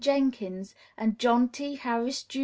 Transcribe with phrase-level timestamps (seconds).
[0.03, 1.75] Jenkins, and John T.
[1.75, 2.39] Harris, Jr.